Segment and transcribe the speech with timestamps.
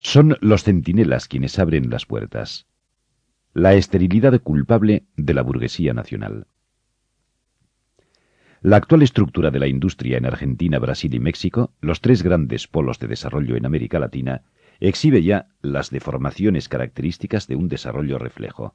[0.00, 2.66] Son los centinelas quienes abren las puertas.
[3.52, 6.46] La esterilidad culpable de la burguesía nacional.
[8.60, 12.98] La actual estructura de la industria en Argentina, Brasil y México, los tres grandes polos
[12.98, 14.42] de desarrollo en América Latina,
[14.80, 18.74] exhibe ya las deformaciones características de un desarrollo reflejo.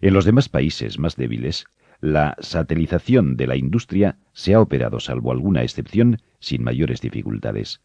[0.00, 1.66] En los demás países más débiles,
[2.00, 7.82] la satelización de la industria se ha operado, salvo alguna excepción, sin mayores dificultades.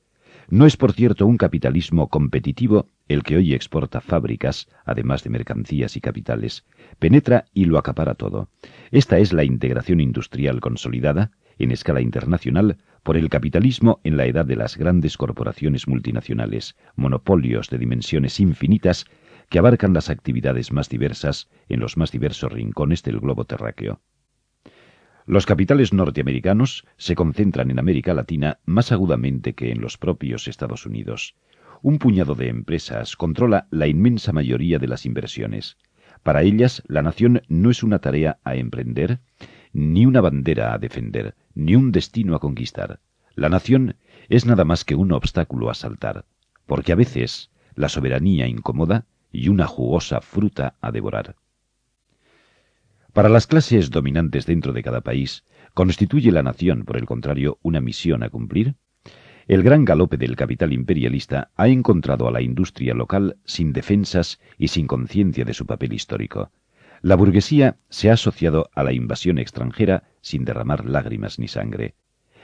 [0.50, 5.96] No es, por cierto, un capitalismo competitivo el que hoy exporta fábricas, además de mercancías
[5.98, 6.66] y capitales,
[7.00, 8.50] penetra y lo acapara todo.
[8.92, 14.45] Esta es la integración industrial consolidada, en escala internacional, por el capitalismo en la edad
[14.45, 19.06] de las grandes corporaciones multinacionales, monopolios de dimensiones infinitas
[19.50, 24.02] que abarcan las actividades más diversas en los más diversos rincones del globo terráqueo.
[25.26, 30.86] Los capitales norteamericanos se concentran en América Latina más agudamente que en los propios Estados
[30.86, 31.36] Unidos.
[31.82, 35.78] Un puñado de empresas controla la inmensa mayoría de las inversiones.
[36.24, 39.22] Para ellas, la nación no es una tarea a emprender,
[39.72, 43.00] ni una bandera a defender, ni un destino a conquistar.
[43.34, 43.96] La nación
[44.28, 46.26] es nada más que un obstáculo a saltar,
[46.66, 51.36] porque a veces la soberanía incomoda y una jugosa fruta a devorar.
[53.14, 55.44] Para las clases dominantes dentro de cada país,
[55.75, 58.73] ¿constituye la nación, por el contrario, una misión a cumplir?
[59.47, 64.70] El gran galope del capital imperialista ha encontrado a la industria local sin defensas y
[64.70, 66.52] sin conciencia de su papel histórico.
[67.03, 71.93] La burguesía se ha asociado a la invasión extranjera sin derramar lágrimas ni sangre.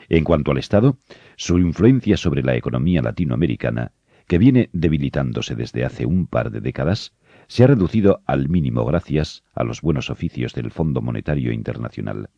[0.07, 0.99] En cuanto al Estado,
[1.35, 3.93] su influencia sobre la economía latinoamericana,
[4.29, 7.13] que viene debilitándose desde hace un par de décadas,
[7.47, 12.29] se ha reducido al mínimo gracias a los buenos oficios del Fondo Monetario Internacional.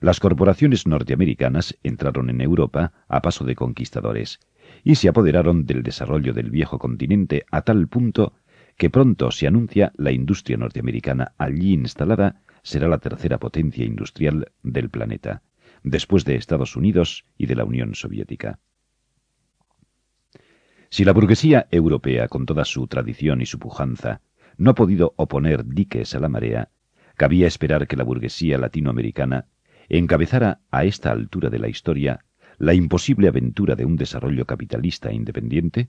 [0.00, 4.38] Las corporaciones norteamericanas entraron en Europa a paso de conquistadores
[4.82, 8.34] y se apoderaron del desarrollo del viejo continente a tal punto
[8.76, 14.90] que pronto se anuncia la industria norteamericana allí instalada será la tercera potencia industrial del
[14.90, 15.42] planeta,
[15.82, 18.58] después de Estados Unidos y de la Unión Soviética.
[20.94, 24.20] Si la burguesía europea, con toda su tradición y su pujanza,
[24.56, 26.70] no ha podido oponer diques a la marea,
[27.16, 29.48] cabía esperar que la burguesía latinoamericana
[29.88, 32.20] encabezara a esta altura de la historia
[32.58, 35.88] la imposible aventura de un desarrollo capitalista independiente?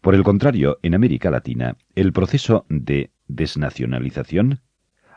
[0.00, 4.60] Por el contrario, en América Latina, el proceso de desnacionalización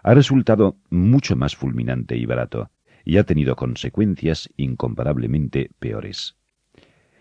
[0.02, 2.72] ha resultado mucho más fulminante y barato,
[3.06, 6.36] y ha tenido consecuencias incomparablemente peores.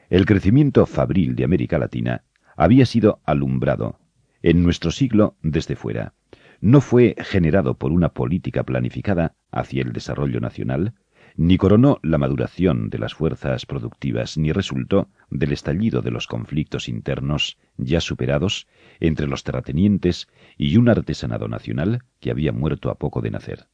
[0.08, 2.22] El crecimiento fabril de América Latina
[2.56, 3.98] había sido alumbrado
[4.40, 6.14] en nuestro siglo desde fuera.
[6.60, 10.94] No fue generado por una política planificada hacia el desarrollo nacional,
[11.36, 16.88] ni coronó la maduración de las fuerzas productivas, ni resultó del estallido de los conflictos
[16.88, 18.68] internos ya superados
[19.00, 23.66] entre los terratenientes y un artesanado nacional que había muerto a poco de nacer.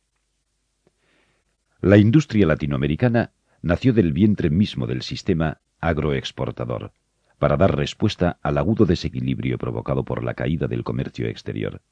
[1.81, 6.93] La industria latinoamericana nació del vientre mismo del sistema agroexportador,
[7.39, 11.83] para dar respuesta al agudo desequilibrio provocado por la caída del comercio exterior.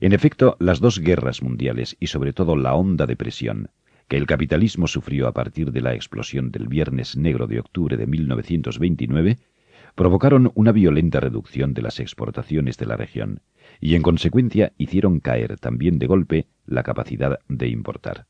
[0.00, 3.70] En efecto, las dos guerras mundiales y sobre todo la honda depresión
[4.08, 8.06] que el capitalismo sufrió a partir de la explosión del Viernes Negro de octubre de
[8.06, 9.36] 1929
[9.94, 13.42] provocaron una violenta reducción de las exportaciones de la región
[13.80, 18.26] y en consecuencia hicieron caer también de golpe la capacidad de importar.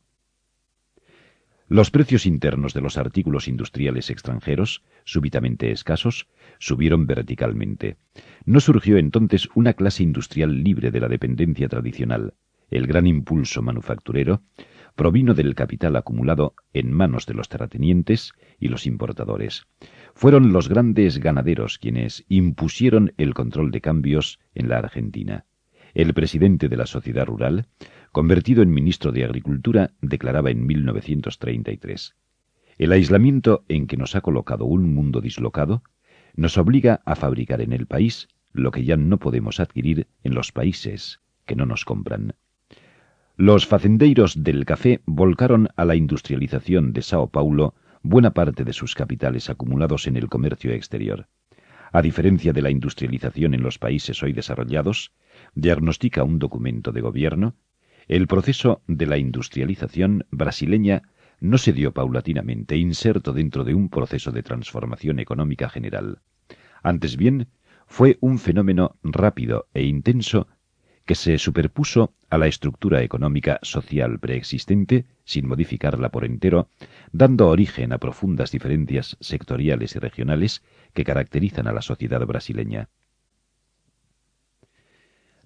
[1.71, 6.27] Los precios internos de los artículos industriales extranjeros, súbitamente escasos,
[6.59, 7.99] subieron verticalmente.
[8.47, 12.33] No surgió entonces una clase industrial libre de la dependencia tradicional.
[12.71, 14.43] El gran impulso manufacturero
[14.95, 19.67] provino del capital acumulado en manos de los terratenientes y los importadores.
[20.15, 25.45] Fueron los grandes ganaderos quienes impusieron el control de cambios en la Argentina.
[25.99, 27.67] El presidente de la sociedad rural,
[28.13, 32.15] convertido en ministro de Agricultura, declaraba en 1933,
[32.79, 35.83] El aislamiento en que nos ha colocado un mundo dislocado
[36.37, 40.53] nos obliga a fabricar en el país lo que ya no podemos adquirir en los
[40.53, 42.37] países que no nos compran.
[43.37, 47.75] Los facendeiros del café volcaron a la industrialización de Sao Paulo
[48.05, 51.27] buena parte de sus capitales acumulados en el comercio exterior.
[51.91, 55.13] a diferencia de la industrialización en los países hoy desarrollados,
[55.59, 57.57] diagnostica un documento de gobierno,
[58.07, 61.03] el proceso de la industrialización brasileña
[61.41, 66.21] no se dio paulatinamente inserto dentro de un proceso de transformación económica general.
[66.83, 67.49] Antes bien,
[67.87, 70.47] fue un fenómeno rápido e intenso
[71.05, 76.69] que se superpuso a la estructura económica social preexistente sin modificarla por entero,
[77.11, 80.63] dando origen a profundas diferencias sectoriales y regionales
[80.95, 82.91] que caracterizan a la sociedad brasileña.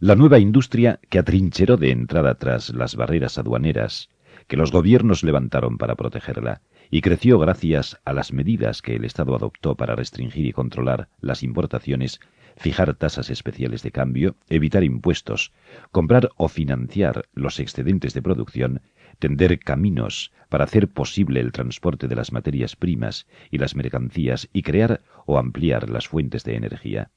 [0.04, 4.08] La nueva industria que atrincheró de entrada tras las barreras aduaneras
[4.49, 6.60] que los gobiernos levantaron para protegerla,
[6.90, 11.44] y creció gracias a las medidas que el Estado adoptó para restringir y controlar las
[11.44, 12.19] importaciones,
[12.56, 15.52] fijar tasas especiales de cambio, evitar impuestos,
[15.93, 18.82] comprar o financiar los excedentes de producción,
[19.20, 24.62] tender caminos para hacer posible el transporte de las materias primas y las mercancías y
[24.62, 27.12] crear o ampliar las fuentes de energía.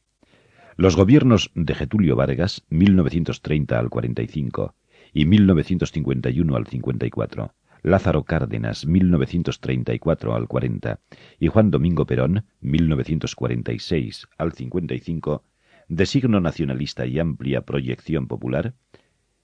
[0.77, 4.75] Los gobiernos de Getulio Vargas, 1930 al 45,
[5.13, 11.00] y 1951 al 54, Lázaro Cárdenas, 1934 al 40,
[11.39, 15.44] y Juan Domingo Perón, 1946 al 55,
[15.88, 18.74] de signo nacionalista y amplia proyección popular,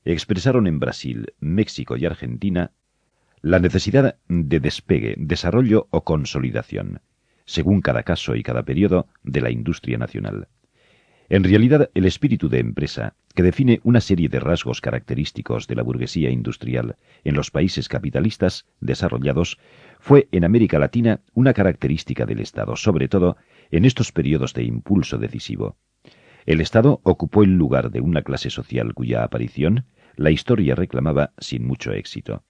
[0.03, 2.71] expresaron en Brasil, México y Argentina
[3.41, 6.99] la necesidad de despegue, desarrollo o consolidación,
[7.45, 10.49] según cada caso y cada periodo, de la industria nacional.
[11.31, 15.81] En realidad, el espíritu de empresa, que define una serie de rasgos característicos de la
[15.81, 19.57] burguesía industrial en los países capitalistas desarrollados,
[19.97, 23.37] fue en América Latina una característica del Estado, sobre todo
[23.71, 25.77] en estos periodos de impulso decisivo.
[26.45, 29.85] El Estado ocupó el lugar de una clase social cuya aparición
[30.17, 32.43] la historia reclamaba sin mucho éxito.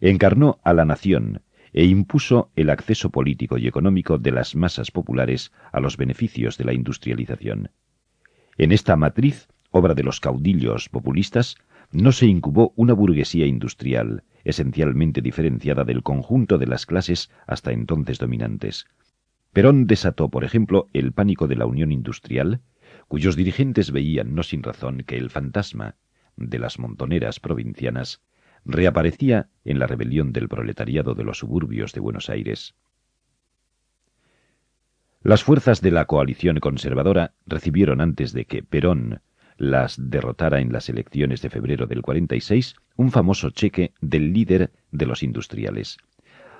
[0.00, 1.42] Encarnó a la nación
[1.74, 6.64] e impuso el acceso político y económico de las masas populares a los beneficios de
[6.64, 7.68] la industrialización.
[8.58, 11.56] En esta matriz, obra de los caudillos populistas,
[11.90, 18.18] no se incubó una burguesía industrial, esencialmente diferenciada del conjunto de las clases hasta entonces
[18.18, 18.86] dominantes.
[19.52, 22.60] Perón desató, por ejemplo, el pánico de la Unión Industrial,
[23.08, 25.96] cuyos dirigentes veían no sin razón que el fantasma
[26.36, 28.22] de las montoneras provincianas
[28.64, 32.74] reaparecía en la rebelión del proletariado de los suburbios de Buenos Aires.
[35.24, 39.20] Las fuerzas de la coalición conservadora recibieron antes de que Perón
[39.56, 45.06] las derrotara en las elecciones de febrero del 46 un famoso cheque del líder de
[45.06, 45.98] los industriales.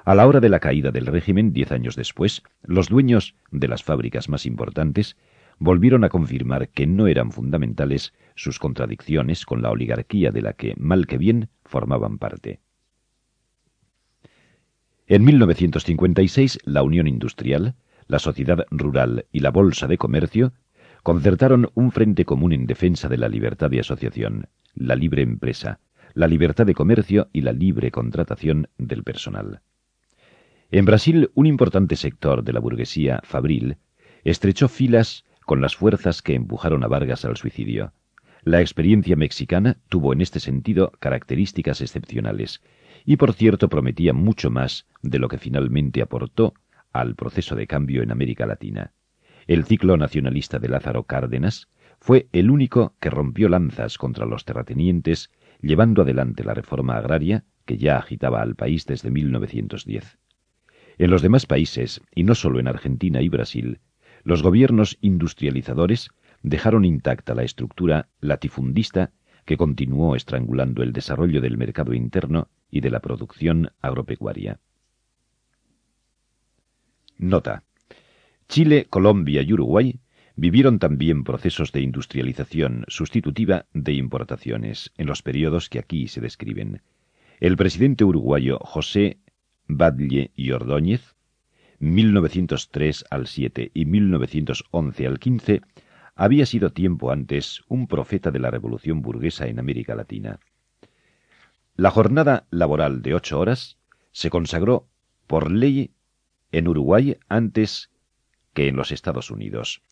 [0.04, 3.82] A la hora de la caída del régimen, diez años después, los dueños de las
[3.82, 5.16] fábricas más importantes
[5.58, 10.74] volvieron a confirmar que no eran fundamentales sus contradicciones con la oligarquía de la que,
[10.76, 12.60] mal que bien, formaban parte.
[15.08, 17.74] En 1956, la Unión Industrial
[18.06, 20.52] la Sociedad Rural y la Bolsa de Comercio
[21.02, 25.80] concertaron un frente común en defensa de la libertad de asociación, la libre empresa,
[26.14, 29.60] la libertad de comercio y la libre contratación del personal.
[30.70, 33.76] En Brasil, un importante sector de la burguesía fabril
[34.24, 37.92] estrechó filas con las fuerzas que empujaron a Vargas al suicidio.
[38.44, 42.62] La experiencia mexicana tuvo en este sentido características excepcionales,
[43.04, 46.54] y por cierto prometía mucho más de lo que finalmente aportó
[46.92, 48.92] al proceso de cambio en América Latina.
[49.46, 51.68] El ciclo nacionalista de Lázaro Cárdenas
[52.00, 55.30] fue el único que rompió lanzas contra los terratenientes,
[55.60, 60.18] llevando adelante la reforma agraria que ya agitaba al país desde 1910.
[60.98, 63.80] En los demás países, y no solo en Argentina y Brasil,
[64.24, 66.10] los gobiernos industrializadores
[66.42, 69.12] dejaron intacta la estructura latifundista
[69.44, 74.60] que continuó estrangulando el desarrollo del mercado interno y de la producción agropecuaria.
[77.18, 77.64] Nota.
[78.48, 80.00] Chile, Colombia y Uruguay
[80.36, 86.82] vivieron también procesos de industrialización sustitutiva de importaciones en los periodos que aquí se describen.
[87.40, 89.18] El presidente uruguayo José
[89.66, 91.16] Badlle y Ordóñez,
[91.78, 95.60] 1903 al 7 y 1911 al 15,
[96.14, 100.38] había sido tiempo antes un profeta de la revolución burguesa en América Latina.
[101.74, 103.78] La jornada laboral de ocho horas
[104.12, 104.88] se consagró
[105.26, 105.92] por ley
[106.52, 107.90] en Uruguay antes
[108.54, 109.82] que en los Estados Unidos.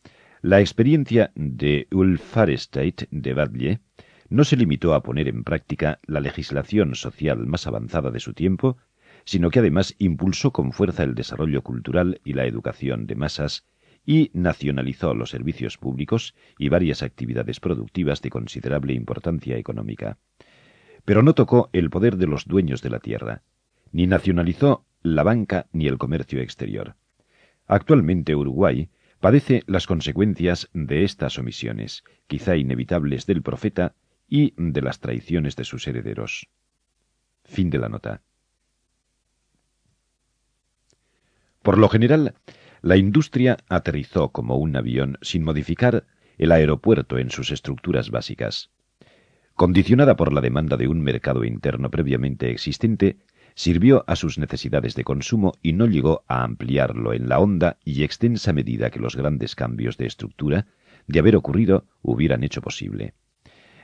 [0.42, 3.80] La experiencia de Ulfaresteit de Badle
[4.28, 8.78] no se limitó a poner en práctica la legislación social más avanzada de su tiempo,
[9.24, 13.66] sino que además impulsó con fuerza el desarrollo cultural y la educación de masas
[14.06, 20.18] y nacionalizó los servicios públicos y varias actividades productivas de considerable importancia económica.
[21.04, 23.42] Pero no tocó el poder de los dueños de la tierra,
[23.92, 26.96] ni nacionalizó la banca ni el comercio exterior.
[27.66, 28.88] Actualmente Uruguay
[29.20, 33.94] padece las consecuencias de estas omisiones, quizá inevitables del profeta,
[34.30, 36.48] y de las traiciones de sus herederos.
[37.44, 38.22] Fin de la nota.
[41.62, 42.34] Por lo general,
[42.80, 46.06] la industria aterrizó como un avión sin modificar
[46.38, 48.70] el aeropuerto en sus estructuras básicas.
[49.54, 53.18] Condicionada por la demanda de un mercado interno previamente existente,
[53.54, 58.02] sirvió a sus necesidades de consumo y no llegó a ampliarlo en la honda y
[58.02, 60.66] extensa medida que los grandes cambios de estructura,
[61.06, 63.14] de haber ocurrido, hubieran hecho posible.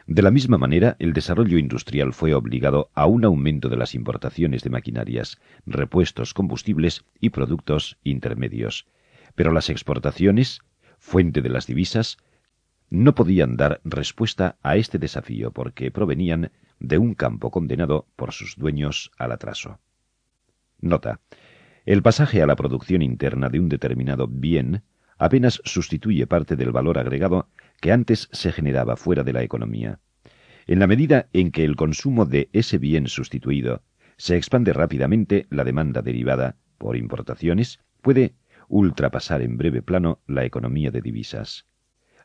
[0.06, 4.62] De la misma manera, el desarrollo industrial fue obligado a un aumento de las importaciones
[4.62, 8.86] de maquinarias, repuestos, combustibles y productos intermedios.
[9.34, 10.60] Pero las exportaciones,
[10.98, 12.18] fuente de las divisas,
[12.90, 18.56] no podían dar respuesta a este desafío porque provenían de un campo condenado por sus
[18.56, 19.78] dueños al atraso.
[20.80, 21.20] Nota.
[21.84, 24.82] El pasaje a la producción interna de un determinado bien
[25.18, 27.48] apenas sustituye parte del valor agregado
[27.80, 30.00] que antes se generaba fuera de la economía.
[30.66, 33.82] En la medida en que el consumo de ese bien sustituido
[34.16, 38.34] se expande rápidamente, la demanda derivada por importaciones puede
[38.68, 41.66] ultrapasar en breve plano la economía de divisas.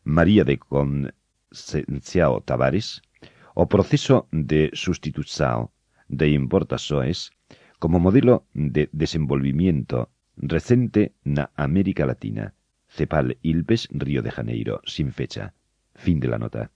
[0.04, 3.02] María de Conceição Tavares,
[3.56, 5.70] o proceso de sustitución
[6.08, 7.32] de importaciones
[7.80, 12.54] como modelo de desenvolvimiento recente na América Latina.
[12.90, 15.54] Cepal Ilpes, Río de Janeiro, sin fecha.
[15.96, 16.72] Fin de la nota.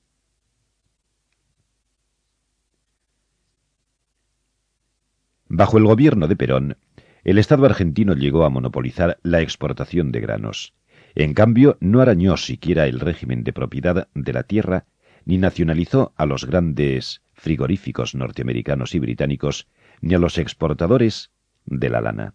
[5.48, 6.78] Bajo el gobierno de Perón,
[7.24, 10.74] el Estado argentino llegó a monopolizar la exportación de granos.
[11.16, 14.86] En cambio, no arañó siquiera el régimen de propiedad de la tierra,
[15.24, 19.68] ni nacionalizó a los grandes frigoríficos norteamericanos y británicos,
[20.02, 21.32] ni a los exportadores
[21.66, 22.34] de la lana.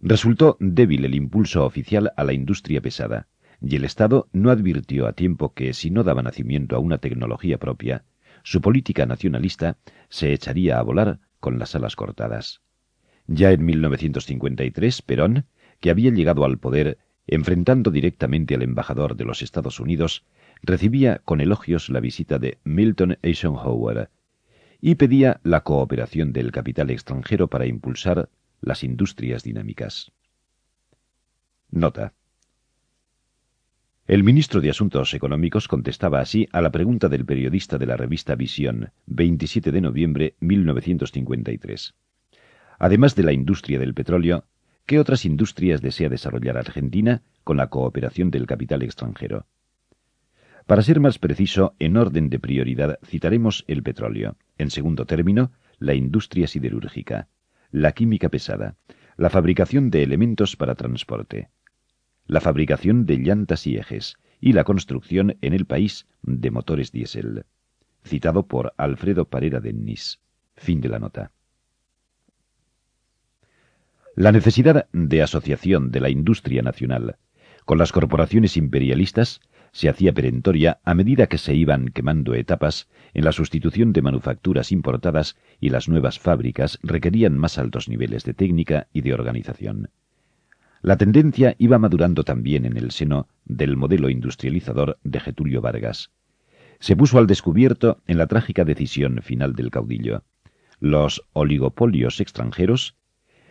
[0.00, 3.28] Resultó débil el impulso oficial a la industria pesada,
[3.60, 7.58] y el Estado no advirtió a tiempo que, si no daba nacimiento a una tecnología
[7.58, 8.04] propia,
[8.42, 9.78] su política nacionalista
[10.08, 12.62] se echaría a volar con las alas cortadas.
[13.26, 15.46] Ya en 1953, Perón,
[15.80, 20.24] que había llegado al poder enfrentando directamente al embajador de los Estados Unidos,
[20.62, 24.10] recibía con elogios la visita de Milton Eisenhower
[24.80, 28.28] y pedía la cooperación del capital extranjero para impulsar
[28.60, 30.10] las industrias dinámicas.
[31.70, 32.14] Nota.
[34.06, 38.36] El ministro de Asuntos Económicos contestaba así a la pregunta del periodista de la revista
[38.36, 41.94] Visión, 27 de noviembre 1953.
[42.78, 44.44] Además de la industria del petróleo,
[44.88, 49.46] ¿qué otras industrias desea desarrollar Argentina con la cooperación del capital extranjero?
[50.64, 55.92] Para ser más preciso, en orden de prioridad citaremos el petróleo, en segundo término, la
[55.92, 57.28] industria siderúrgica,
[57.70, 58.76] la química pesada,
[59.18, 61.50] la fabricación de elementos para transporte,
[62.26, 67.44] la fabricación de llantas y ejes y la construcción en el país de motores diésel.
[68.04, 70.20] Citado por Alfredo Parera de Nis.
[70.56, 71.30] Fin de la nota.
[74.18, 77.18] La necesidad de asociación de la industria nacional
[77.64, 83.24] con las corporaciones imperialistas se hacía perentoria a medida que se iban quemando etapas en
[83.24, 88.88] la sustitución de manufacturas importadas y las nuevas fábricas requerían más altos niveles de técnica
[88.92, 89.90] y de organización.
[90.82, 96.10] La tendencia iba madurando también en el seno del modelo industrializador de Getulio Vargas.
[96.80, 100.24] Se puso al descubierto en la trágica decisión final del caudillo.
[100.80, 102.97] Los oligopolios extranjeros,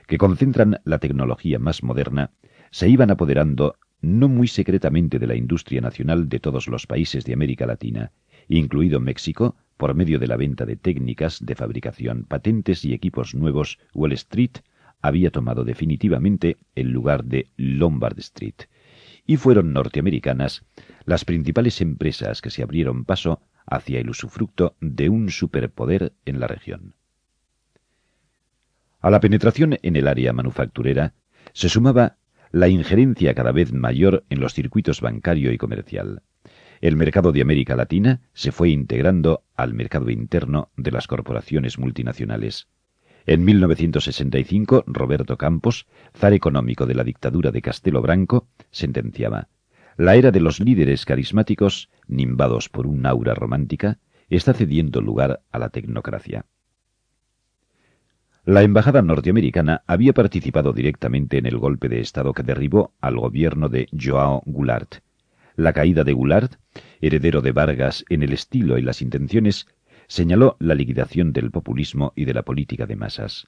[0.08, 2.32] que concentran la tecnología más moderna,
[2.72, 7.34] se iban apoderando no muy secretamente de la industria nacional de todos los países de
[7.34, 8.12] América Latina,
[8.48, 13.80] incluido México, por medio de la venta de técnicas de fabricación, patentes y equipos nuevos,
[13.94, 14.58] Wall Street
[15.02, 18.56] había tomado definitivamente el lugar de Lombard Street,
[19.26, 20.66] y fueron norteamericanas
[21.06, 26.48] las principales empresas que se abrieron paso hacia el usufructo de un superpoder en la
[26.48, 26.96] región.
[29.00, 31.14] A la penetración en el área manufacturera
[31.54, 32.18] se sumaba
[32.52, 36.24] la injerencia cada vez mayor en los circuitos bancario y comercial.
[36.82, 42.68] El mercado de América Latina se fue integrando al mercado interno de las corporaciones multinacionales.
[43.26, 45.86] En 1965, Roberto Campos,
[46.16, 49.50] zar económico de la dictadura de Castelo Branco, sentenciaba
[49.98, 54.00] La era de los líderes carismáticos, nimbados por un aura romántica,
[54.30, 56.46] está cediendo lugar a la tecnocracia.
[58.48, 63.68] La embajada norteamericana había participado directamente en el golpe de Estado que derribó al gobierno
[63.68, 65.00] de Joao Goulart.
[65.58, 66.54] La caída de Goulart,
[67.02, 69.68] heredero de Vargas en el estilo y las intenciones,
[70.08, 73.48] señaló la liquidación del populismo y de la política de masas.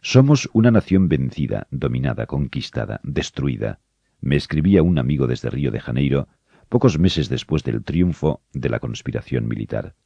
[0.00, 3.80] Somos una nación vencida, dominada, conquistada, destruida.
[4.22, 6.28] me escribía un amigo desde Río de Janeiro,
[6.70, 9.96] pocos meses después del triunfo de la conspiración militar.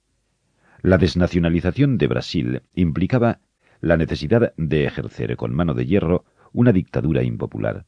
[0.83, 3.39] La desnacionalización de Brasil implicaba
[3.85, 7.85] la necesidad de ejercer con mano de hierro una dictadura impopular.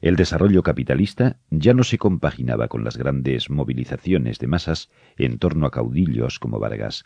[0.00, 5.66] El desarrollo capitalista ya no se compaginaba con las grandes movilizaciones de masas en torno
[5.66, 7.04] a caudillos como Vargas.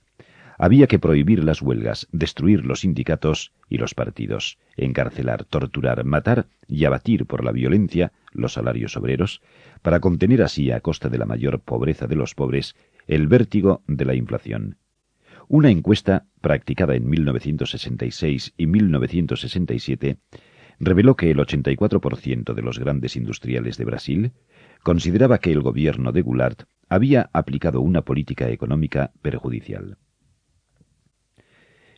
[0.58, 6.84] Había que prohibir las huelgas, destruir los sindicatos y los partidos, encarcelar, torturar, matar y
[6.84, 9.42] abatir por la violencia los salarios obreros,
[9.82, 14.04] para contener así, a costa de la mayor pobreza de los pobres, el vértigo de
[14.04, 14.76] la inflación.
[15.52, 20.16] Una encuesta practicada en 1966 y 1967
[20.80, 24.32] reveló que el 84% de los grandes industriales de Brasil
[24.82, 29.98] consideraba que el gobierno de Goulart había aplicado una política económica perjudicial.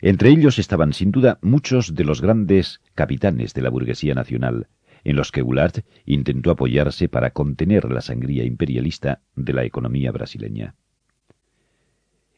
[0.00, 4.66] Entre ellos estaban sin duda muchos de los grandes capitanes de la burguesía nacional,
[5.04, 10.74] en los que Goulart intentó apoyarse para contener la sangría imperialista de la economía brasileña.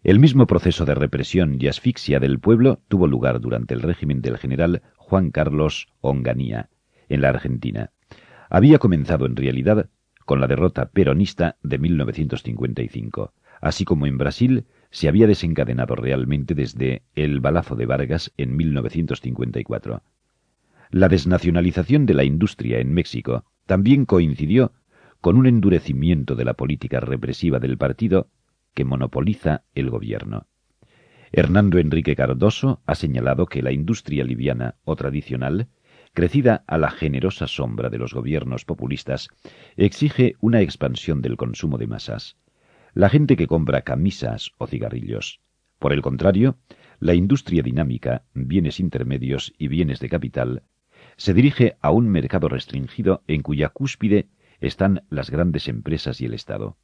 [0.07, 4.39] El mismo proceso de represión y asfixia del pueblo tuvo lugar durante el régimen del
[4.39, 6.69] general Juan Carlos Onganía,
[7.09, 7.91] en la Argentina.
[8.49, 9.91] Había comenzado en realidad
[10.25, 17.03] con la derrota peronista de 1955, así como en Brasil se había desencadenado realmente desde
[17.17, 20.05] el balazo de Vargas en 1954.
[20.91, 24.71] La desnacionalización de la industria en México también coincidió
[25.21, 28.29] con un endurecimiento de la política represiva del partido
[28.77, 30.47] que monopoliza el gobierno.
[31.33, 35.69] Hernando Enrique Cardoso ha señalado que la industria liviana o tradicional,
[36.13, 39.29] crecida a la generosa sombra de los gobiernos populistas,
[39.77, 42.37] exige una expansión del consumo de masas.
[42.93, 45.41] La gente que compra camisas o cigarrillos.
[45.79, 46.59] Por el contrario,
[47.01, 50.63] la industria dinámica, bienes intermedios y bienes de capital,
[51.17, 54.29] se dirige a un mercado restringido en cuya cúspide
[54.61, 56.77] están las grandes empresas y el Estado.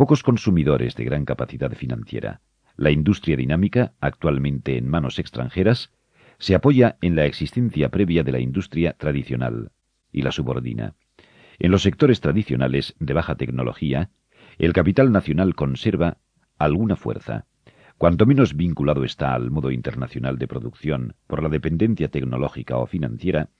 [0.00, 2.40] Pocos consumidores de gran capacidad financiera.
[2.74, 5.92] La industria dinámica, actualmente en manos extranjeras,
[6.38, 9.72] se apoya en la existencia previa de la industria tradicional
[10.10, 10.94] y la subordina.
[11.58, 14.08] En los sectores tradicionales de baja tecnología,
[14.56, 16.16] el capital nacional conserva
[16.56, 17.44] alguna fuerza.
[17.98, 23.50] Cuanto menos vinculado está al modo internacional de producción por la dependencia tecnológica o financiera,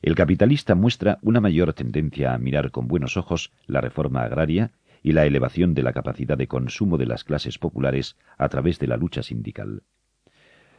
[0.00, 4.70] el capitalista muestra una mayor tendencia a mirar con buenos ojos la reforma agraria
[5.02, 8.86] y la elevación de la capacidad de consumo de las clases populares a través de
[8.86, 9.82] la lucha sindical.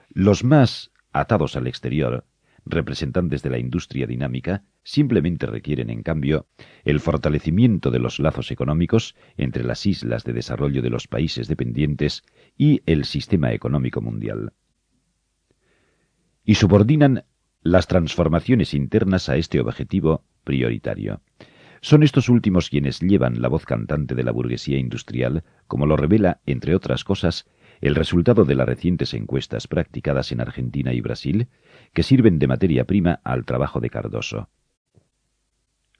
[0.09, 2.25] Los más atados al exterior,
[2.65, 6.47] representantes de la industria dinámica, simplemente requieren, en cambio,
[6.83, 12.23] el fortalecimiento de los lazos económicos entre las islas de desarrollo de los países dependientes
[12.57, 14.53] y el sistema económico mundial.
[16.43, 17.25] Y subordinan
[17.61, 21.21] las transformaciones internas a este objetivo prioritario.
[21.81, 26.41] Son estos últimos quienes llevan la voz cantante de la burguesía industrial, como lo revela,
[26.45, 27.47] entre otras cosas,
[27.81, 31.47] el resultado de las recientes encuestas practicadas en Argentina y Brasil,
[31.93, 34.49] que sirven de materia prima al trabajo de Cardoso.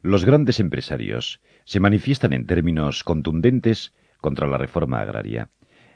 [0.02, 5.50] Los grandes empresarios se manifiestan en términos contundentes contra la reforma agraria.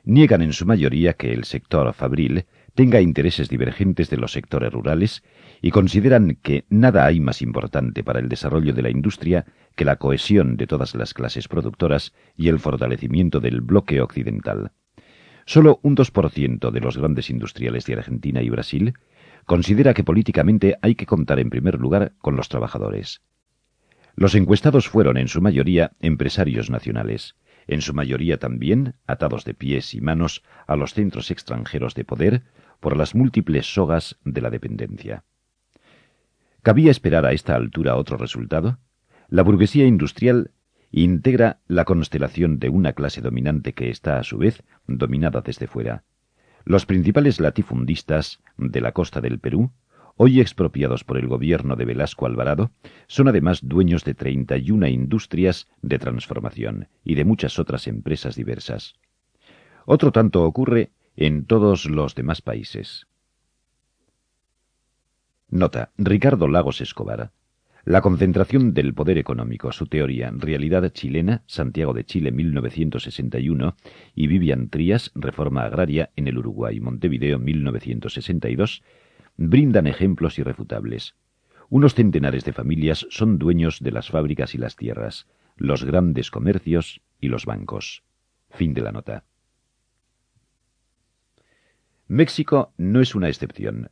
[0.05, 5.23] Niegan en su mayoría que el sector fabril tenga intereses divergentes de los sectores rurales
[5.61, 9.95] y consideran que nada hay más importante para el desarrollo de la industria que la
[9.95, 14.71] cohesión de todas las clases productoras y el fortalecimiento del bloque occidental.
[15.45, 18.93] Solo un 2% de los grandes industriales de Argentina y Brasil
[19.45, 23.21] considera que políticamente hay que contar en primer lugar con los trabajadores.
[24.15, 27.35] Los encuestados fueron en su mayoría empresarios nacionales,
[27.67, 32.43] en su mayoría también atados de pies y manos a los centros extranjeros de poder
[32.79, 35.23] por las múltiples sogas de la dependencia.
[36.61, 38.79] ¿Cabía esperar a esta altura otro resultado?
[39.27, 40.51] La burguesía industrial
[40.91, 46.03] integra la constelación de una clase dominante que está a su vez dominada desde fuera.
[46.65, 49.71] Los principales latifundistas de la costa del Perú,
[50.15, 52.71] hoy expropiados por el gobierno de Velasco Alvarado,
[53.07, 58.95] son además dueños de 31 industrias de transformación y de muchas otras empresas diversas.
[59.85, 63.07] Otro tanto ocurre en todos los demás países.
[65.49, 65.91] Nota.
[65.97, 67.31] Ricardo Lagos Escobar
[67.85, 73.75] la concentración del poder económico, su teoría, realidad chilena, Santiago de Chile 1961,
[74.15, 78.83] y Vivian Trías, Reforma Agraria en el Uruguay, Montevideo 1962,
[79.37, 81.15] brindan ejemplos irrefutables.
[81.69, 87.01] Unos centenares de familias son dueños de las fábricas y las tierras, los grandes comercios
[87.19, 88.03] y los bancos.
[88.51, 89.23] Fin de la nota.
[92.07, 93.89] México no es una excepción.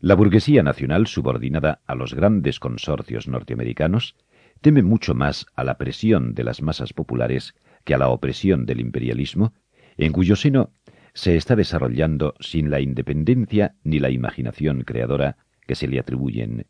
[0.00, 4.16] La burguesía nacional, subordinada a los grandes consorcios norteamericanos,
[4.60, 8.80] teme mucho más a la presión de las masas populares que a la opresión del
[8.80, 9.52] imperialismo,
[9.96, 10.70] en cuyo seno
[11.14, 16.66] se está desarrollando sin la independencia ni la imaginación creadora que se le atribuyen,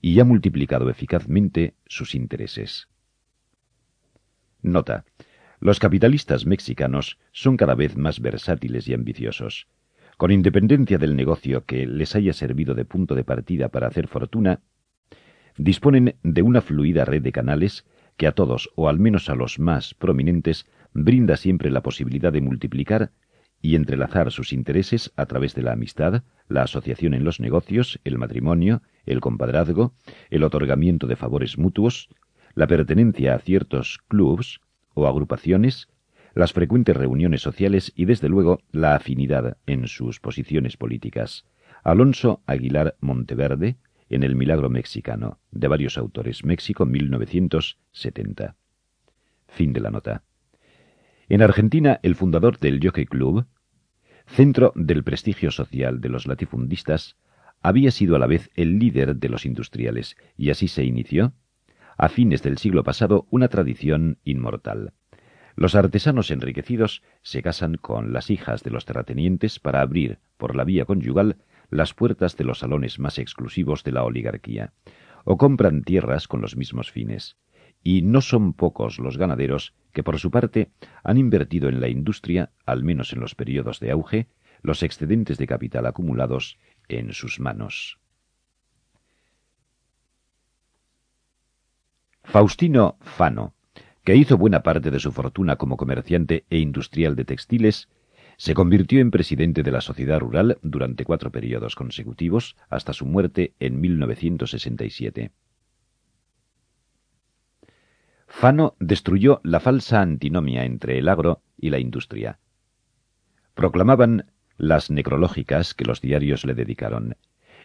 [0.00, 2.88] y ha multiplicado eficazmente sus intereses.
[4.62, 5.04] Nota.
[5.58, 9.66] Los capitalistas mexicanos son cada vez más versátiles y ambiciosos.
[10.18, 14.60] Con independencia del negocio que les haya servido de punto de partida para hacer fortuna,
[15.56, 17.86] disponen de una fluida red de canales
[18.18, 22.40] que a todos, o al menos a los más prominentes, brinda siempre la posibilidad de
[22.42, 23.12] multiplicar
[23.60, 28.18] y entrelazar sus intereses a través de la amistad, la asociación en los negocios, el
[28.18, 29.94] matrimonio, el compadrazgo,
[30.30, 32.08] el otorgamiento de favores mutuos,
[32.54, 34.60] la pertenencia a ciertos clubs
[34.94, 35.88] o agrupaciones,
[36.34, 41.46] las frecuentes reuniones sociales y, desde luego, la afinidad en sus posiciones políticas.
[41.82, 43.76] Alonso Aguilar Monteverde,
[44.08, 48.56] en El Milagro Mexicano, de varios autores, México 1970.
[49.48, 50.22] Fin de la nota.
[51.28, 53.46] En Argentina, el fundador del Jockey Club,
[54.26, 57.16] centro del prestigio social de los latifundistas,
[57.62, 61.32] había sido a la vez el líder de los industriales, y así se inició,
[61.98, 64.92] a fines del siglo pasado, una tradición inmortal.
[65.56, 70.62] Los artesanos enriquecidos se casan con las hijas de los terratenientes para abrir, por la
[70.62, 71.38] vía conyugal,
[71.70, 74.74] las puertas de los salones más exclusivos de la oligarquía,
[75.24, 77.36] o compran tierras con los mismos fines.
[77.82, 80.70] Y no son pocos los ganaderos que, por su parte,
[81.04, 84.28] han invertido en la industria, al menos en los periodos de auge,
[84.62, 86.58] los excedentes de capital acumulados
[86.88, 87.98] en sus manos.
[92.24, 93.54] Faustino Fano,
[94.04, 97.88] que hizo buena parte de su fortuna como comerciante e industrial de textiles,
[98.36, 103.54] se convirtió en presidente de la Sociedad Rural durante cuatro periodos consecutivos hasta su muerte
[103.60, 105.30] en 1967.
[108.26, 112.38] Fano destruyó la falsa antinomia entre el agro y la industria.
[113.54, 117.16] Proclamaban las necrológicas que los diarios le dedicaron.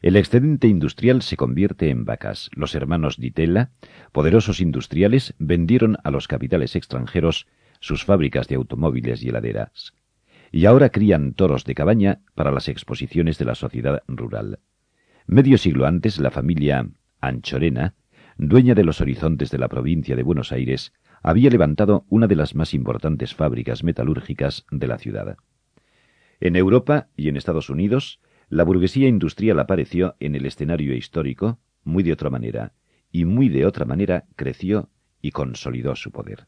[0.02, 2.50] El excedente industrial se convierte en vacas.
[2.54, 3.72] Los hermanos Ditella,
[4.12, 7.48] poderosos industriales, vendieron a los capitales extranjeros
[7.80, 9.94] sus fábricas de automóviles y heladeras
[10.52, 14.60] y ahora crían toros de cabaña para las exposiciones de la sociedad rural.
[15.26, 16.90] Medio siglo antes, la familia
[17.22, 17.96] Anchorena,
[18.42, 22.56] dueña de los horizontes de la provincia de Buenos Aires, había levantado una de las
[22.56, 25.38] más importantes fábricas metalúrgicas de la ciudad.
[26.40, 32.02] En Europa y en Estados Unidos, la burguesía industrial apareció en el escenario histórico muy
[32.02, 32.74] de otra manera,
[33.12, 34.90] y muy de otra manera creció
[35.22, 36.48] y consolidó su poder.